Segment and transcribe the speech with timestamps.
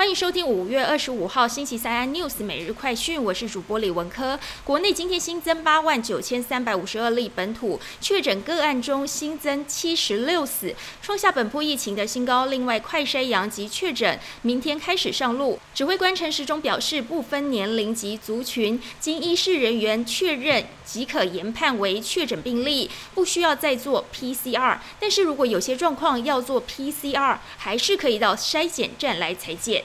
[0.00, 4.40] 欢迎收听五月二十五号星期三 news 每日快讯，我是主播李文科。
[4.64, 12.46] 国内今天新增八万九千三百五十二例本土确诊个案中，新增七十六死，创下本波疫情的新高。
[12.46, 15.58] 另外，快筛阳及确诊明天开始上路。
[15.74, 24.78] 指挥官陈时中表示，不分年龄及族群，经医事人员确认即可研判为确诊病例，不需要再做 PCR。
[24.98, 29.84] 但是如果有些状况要做 PCR，还是可以到筛检站来裁剪。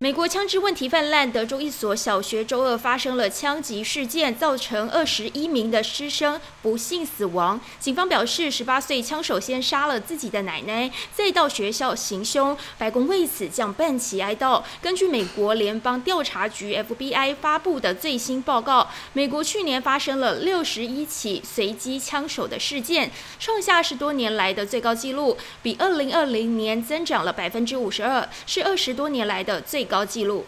[0.00, 7.60] 美国枪支问题泛滥，德州一所小学周二发生了枪击事件，造成二十一名的师生不幸死亡。
[7.80, 12.56] 警方表示，十八岁枪手先杀了自己的奶奶，再到学校行凶。
[12.78, 14.62] 白宫为此将半旗哀悼。
[14.80, 23.10] 根据美国联邦调查局 FBI 发布的最新报告，美国去年发生了六十一起随机枪手的事件，
[23.40, 29.87] 创下十多年来的最高纪录，比二零二零年增长了百分之五十二，是二十多年来的最。
[29.88, 30.44] 高纪录。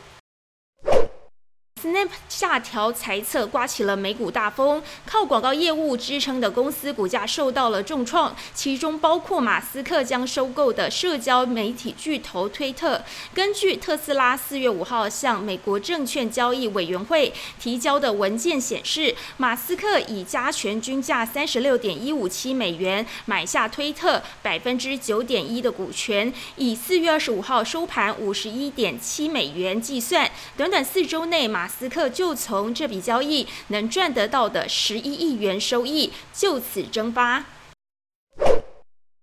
[1.82, 4.82] Snap 下调财测，刮起了美股大风。
[5.06, 13.02] 靠广告业务支撑的公司股价受到了重创，其中包括马斯克将收购的社交媒体巨头推特。
[13.32, 31.60] 根据特斯拉四月五号向美国证券交易委员会提交的文件显示，马斯克以加权均价三十六点一五七美元买下推特百分之九点一的股权，以四月二十五号收盘五十一点七美元计算，短短四周内马。
[31.60, 37.44] 马斯克就从这笔交易能赚得到的十一亿元收益就此蒸发。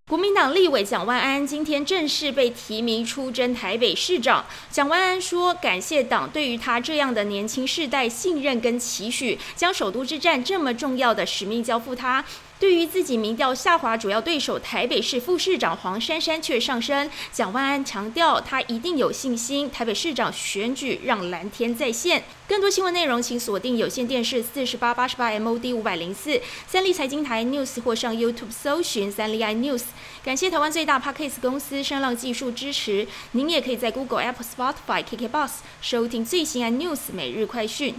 [0.09, 4.45] 国民党立委蒋万安今天正式被提名出征台北市长。
[4.71, 12.23] 蒋万安说：“感谢党对于他这样的年轻世代信任跟期许，将首都之战这么重要的使命交付他。”
[12.59, 17.07] 对于自己民调下滑，主要对手台北市副市长黄珊珊却上升。
[17.31, 22.23] 蒋万安强调，他一定有信心，台北市长选举让蓝天再现。
[22.47, 29.83] 更多新闻内容，请锁定有线电视四十八八十八 MOD 五百零四三立财经台 News 或上 YouTube 搜寻三立 iNews。
[30.23, 33.07] 感谢台湾最大 Podcast 公司声浪技术支持。
[33.33, 35.49] 您也可以在 Google、Apple、Spotify、KKBox
[35.81, 37.93] 收听最新 iNews 每日快讯。